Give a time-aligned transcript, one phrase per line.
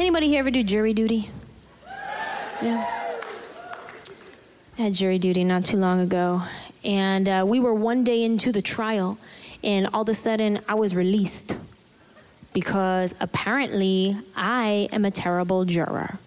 [0.00, 1.28] Anybody here ever do jury duty?
[2.62, 2.82] Yeah.
[4.78, 6.40] I had jury duty not too long ago,
[6.82, 9.18] and uh, we were one day into the trial,
[9.62, 11.54] and all of a sudden I was released
[12.54, 16.18] because apparently I am a terrible juror.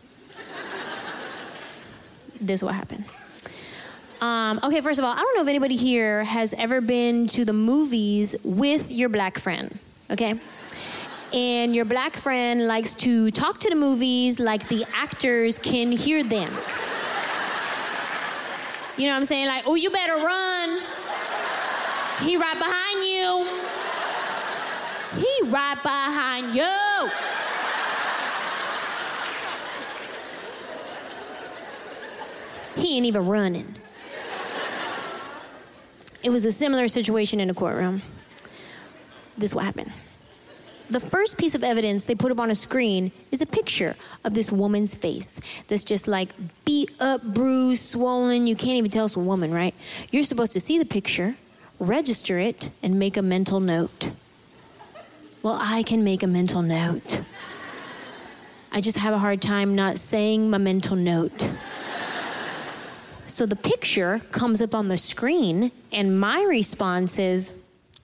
[2.39, 3.05] this is what happened.
[4.21, 7.43] Um, okay, first of all, I don't know if anybody here has ever been to
[7.43, 9.79] the movies with your black friend,
[10.11, 10.39] okay?
[11.33, 16.23] And your black friend likes to talk to the movies like the actors can hear
[16.23, 16.51] them.
[18.97, 19.47] You know what I'm saying?
[19.47, 20.79] Like, oh, you better run.
[22.21, 23.47] He right behind you.
[25.19, 27.09] He right behind you.
[32.75, 33.75] He ain't even running.
[36.21, 38.03] It was a similar situation in the courtroom.
[39.37, 39.91] This is what happened.
[40.93, 44.35] The first piece of evidence they put up on a screen is a picture of
[44.35, 46.29] this woman's face that's just like
[46.65, 48.45] beat up, bruised, swollen.
[48.45, 49.73] You can't even tell it's a woman, right?
[50.11, 51.33] You're supposed to see the picture,
[51.79, 54.11] register it, and make a mental note.
[55.41, 57.21] Well, I can make a mental note.
[58.71, 61.49] I just have a hard time not saying my mental note.
[63.25, 67.51] So the picture comes up on the screen, and my response is,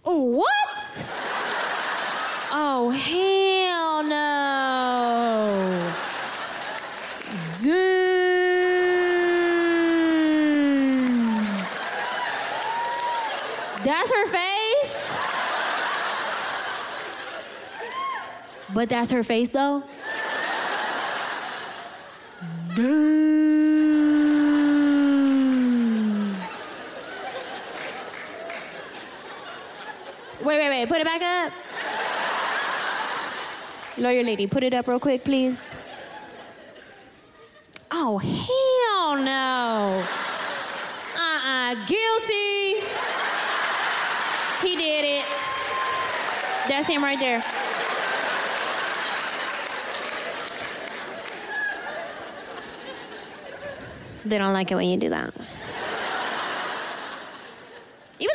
[0.02, 0.69] What?
[2.52, 5.94] Oh, hell no.
[7.64, 8.50] Dang.
[13.84, 15.16] That's her face?
[18.74, 19.84] But that's her face, though?
[30.42, 30.90] Wait, wait, wait.
[30.90, 31.54] Put it back up.
[34.00, 35.62] Lawyer lady, put it up real quick, please.
[37.92, 40.02] Oh, hell no.
[41.18, 42.80] Uh uh guilty.
[44.66, 45.26] He did it.
[46.70, 47.44] That's him right there.
[54.26, 55.34] They don't like it when you do that.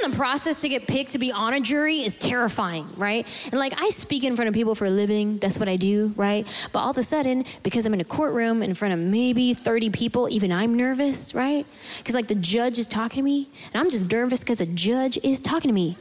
[0.04, 3.26] The process to get picked to be on a jury is terrifying, right?
[3.50, 6.12] And like I speak in front of people for a living, that's what I do,
[6.14, 6.46] right?
[6.72, 9.88] But all of a sudden, because I'm in a courtroom in front of maybe 30
[9.88, 11.64] people, even I'm nervous, right?
[11.96, 15.16] Because like the judge is talking to me, and I'm just nervous because a judge
[15.22, 15.96] is talking to me.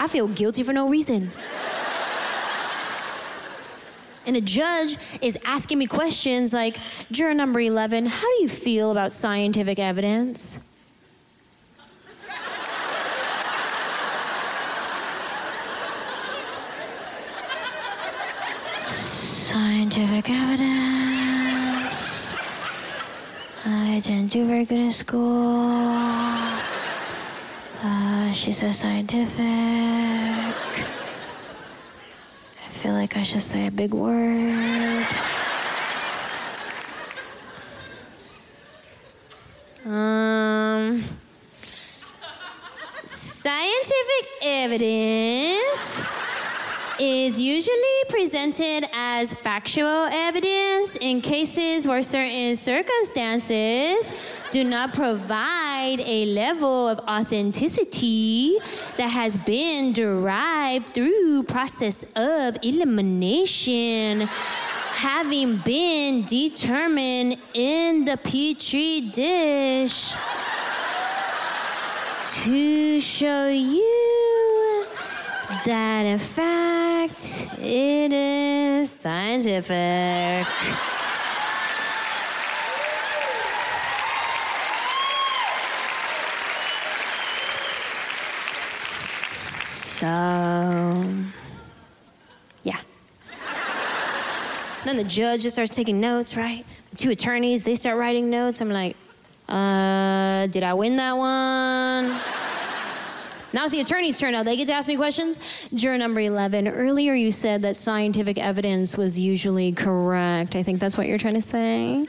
[0.00, 1.30] I feel guilty for no reason.
[4.26, 6.76] And a judge is asking me questions like,
[7.12, 10.58] juror number 11, how do you feel about scientific evidence?
[20.02, 22.34] Scientific evidence.
[23.64, 25.92] I didn't do very good in school.
[27.84, 29.38] Uh, she's so scientific.
[32.64, 35.06] I feel like I should say a big word.
[39.86, 41.04] Um,
[43.04, 46.01] scientific evidence
[47.04, 54.12] is usually presented as factual evidence in cases where certain circumstances
[54.52, 58.56] do not provide a level of authenticity
[58.96, 64.20] that has been derived through process of elimination
[64.94, 70.14] having been determined in the petri dish.
[72.44, 74.41] To show you
[75.64, 80.46] that in fact it is scientific.
[90.02, 90.08] So,
[92.64, 92.80] yeah.
[94.84, 96.64] Then the judge just starts taking notes, right?
[96.90, 98.60] The two attorneys, they start writing notes.
[98.60, 98.96] I'm like,
[99.48, 102.41] uh, did I win that one?
[103.52, 104.42] Now it's the attorney's turn now.
[104.42, 105.38] They get to ask me questions.
[105.74, 110.56] Juror number 11, earlier you said that scientific evidence was usually correct.
[110.56, 112.06] I think that's what you're trying to say.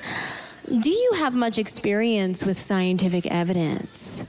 [0.79, 4.23] Do you have much experience with scientific evidence?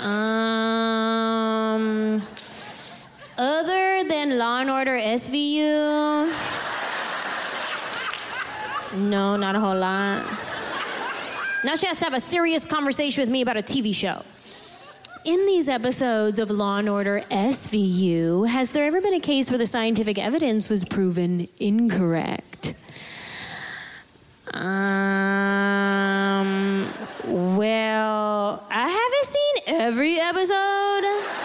[0.00, 0.10] Um,
[3.38, 6.26] other than Law and Order SVU?
[8.94, 10.26] No, not a whole lot.
[11.64, 14.24] Now she has to have a serious conversation with me about a TV show.
[15.24, 19.58] In these episodes of Law and Order SVU, has there ever been a case where
[19.58, 22.74] the scientific evidence was proven incorrect?
[24.52, 24.62] Um,
[27.24, 31.41] well, I haven't seen every episode.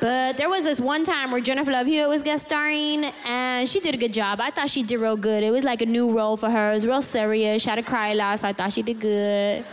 [0.00, 3.80] But there was this one time where Jennifer Love Hewitt was guest starring, and she
[3.80, 4.40] did a good job.
[4.40, 5.42] I thought she did real good.
[5.42, 6.70] It was like a new role for her.
[6.70, 7.62] It was real serious.
[7.62, 9.64] She had to cry a lot, so I thought she did good.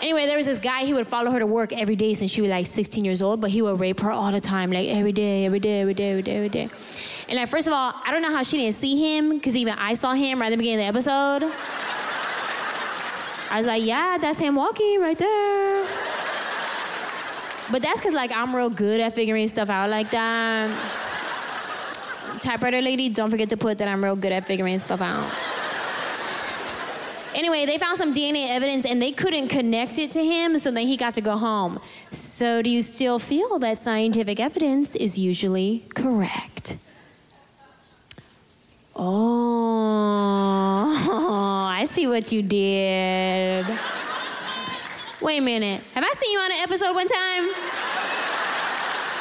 [0.00, 2.40] Anyway, there was this guy, he would follow her to work every day since she
[2.40, 5.10] was like 16 years old, but he would rape her all the time, like every
[5.10, 6.68] day, every day, every day, every day, every day.
[7.28, 9.74] And like, first of all, I don't know how she didn't see him, because even
[9.74, 11.42] I saw him right at the beginning of the episode.
[13.50, 16.07] I was like, yeah, that's him walking right there.
[17.70, 20.70] But that's because like I'm real good at figuring stuff out like that.
[22.40, 25.30] Typewriter lady, don't forget to put that I'm real good at figuring stuff out.
[27.34, 30.86] Anyway, they found some DNA evidence and they couldn't connect it to him, so then
[30.86, 31.78] he got to go home.
[32.10, 36.76] So, do you still feel that scientific evidence is usually correct?
[38.96, 40.88] Oh,
[41.70, 43.66] I see what you did.
[45.20, 45.82] Wait a minute.
[45.94, 47.48] Have I seen you on an episode one time?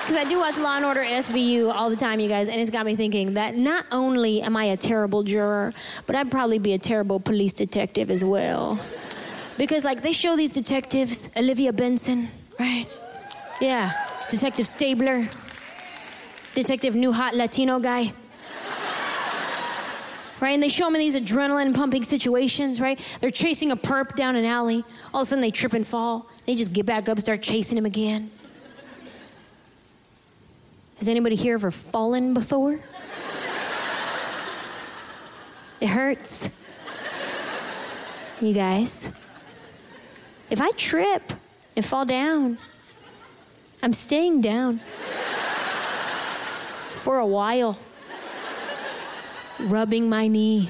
[0.02, 2.70] Because I do watch Law and Order SVU all the time, you guys, and it's
[2.70, 5.74] got me thinking that not only am I a terrible juror,
[6.06, 8.80] but I'd probably be a terrible police detective as well.
[9.58, 12.28] Because, like, they show these detectives, Olivia Benson,
[12.60, 12.86] right?
[13.60, 13.92] Yeah,
[14.30, 15.28] Detective Stabler,
[16.54, 18.14] Detective New Hot Latino guy
[20.40, 20.52] right?
[20.52, 23.00] And they show them in these adrenaline pumping situations, right?
[23.22, 24.84] They're chasing a perp down an alley.
[25.14, 26.28] All of a sudden they trip and fall.
[26.46, 28.32] They just get back up, start chasing him again.
[30.98, 32.80] Has anybody here ever fallen before?
[35.80, 36.50] It hurts.
[38.42, 39.12] You guys,
[40.50, 41.34] if I trip
[41.76, 42.58] and fall down,
[43.84, 44.80] I'm staying down
[46.96, 47.78] for a while
[49.60, 50.70] rubbing my knee.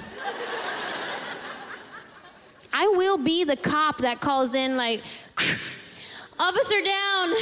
[2.74, 5.04] I will be the cop that calls in, like,
[6.40, 7.34] officer down,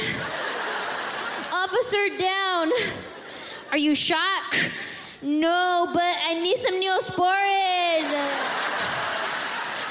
[1.52, 2.72] officer down.
[3.70, 4.42] Are you shot?
[5.22, 8.04] No, but I need some neosporin.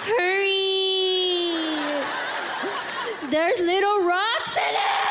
[0.08, 0.56] Hurry.
[3.30, 5.05] There's little rocks in it.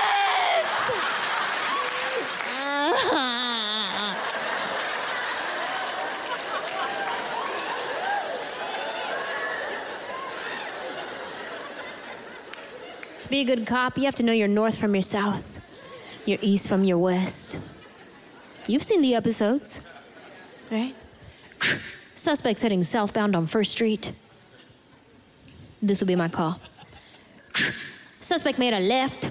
[13.24, 15.58] To be a good cop, you have to know your north from your south,
[16.26, 17.58] your east from your west.
[18.66, 19.82] You've seen the episodes,
[20.70, 20.94] right?
[22.14, 24.12] Suspects heading southbound on First Street.
[25.80, 26.60] This will be my call.
[28.20, 29.30] Suspect made a left.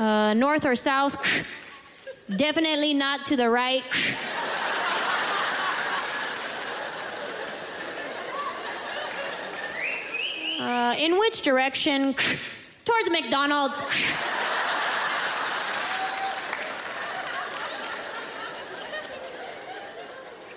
[0.00, 1.16] Uh, north or south?
[2.34, 3.84] Definitely not to the right.
[10.86, 12.14] Uh, in which direction?
[12.84, 13.76] Towards McDonald's.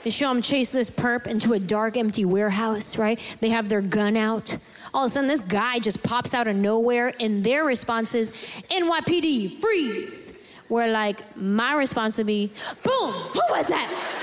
[0.03, 3.19] They show them chase this perp into a dark, empty warehouse, right?
[3.39, 4.55] They have their gun out.
[4.93, 8.29] All of a sudden, this guy just pops out of nowhere, and their response is
[8.69, 10.37] NYPD, freeze.
[10.67, 12.51] Where, like, my response would be,
[12.83, 14.18] boom, who was that?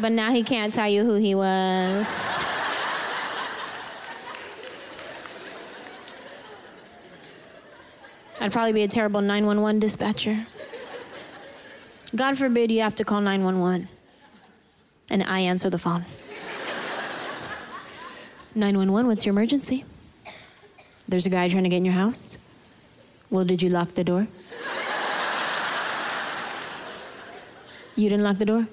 [0.00, 2.06] But now he can't tell you who he was.
[8.40, 10.46] I'd probably be a terrible 911 dispatcher.
[12.14, 13.88] God forbid you have to call 911
[15.10, 16.04] and I answer the phone.
[18.54, 19.84] 911, what's your emergency?
[21.08, 22.38] There's a guy trying to get in your house.
[23.30, 24.26] Well, did you lock the door?
[27.96, 28.68] You didn't lock the door?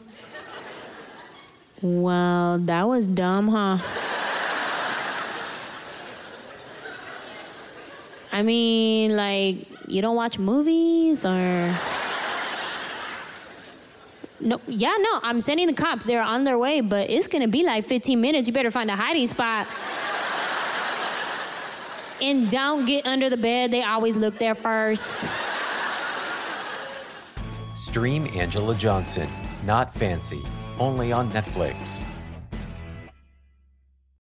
[1.81, 3.77] Well, that was dumb, huh?
[8.31, 11.75] I mean, like, you don't watch movies or.
[14.41, 16.05] No, yeah, no, I'm sending the cops.
[16.05, 18.47] They're on their way, but it's gonna be like 15 minutes.
[18.47, 19.67] You better find a hiding spot.
[22.21, 23.71] and don't get under the bed.
[23.71, 25.07] They always look there first.
[27.75, 29.29] Stream Anjelah Johnson,
[29.65, 30.43] Not Fancy,
[30.79, 32.04] only on Netflix.